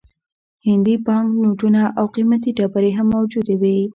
هندي 0.67 0.95
بانک 1.05 1.27
نوټونه 1.41 1.81
او 1.99 2.05
قیمتي 2.15 2.51
ډبرې 2.57 2.91
هم 2.97 3.07
موجودې 3.15 3.55
وې. 3.61 3.75